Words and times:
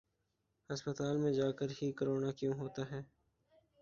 ہسپتال 0.69 1.17
میں 1.17 1.31
جاکر 1.33 1.69
ہی 1.81 1.91
کرونا 1.91 2.31
کیوں 2.31 2.53
ہوتا 2.53 2.91
ہے۔ 2.91 3.01